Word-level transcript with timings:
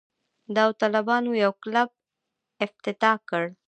داوطلبانو 0.55 1.31
یو 1.43 1.51
کلب 1.63 1.89
افتتاح 2.65 3.15
کړ. 3.29 3.43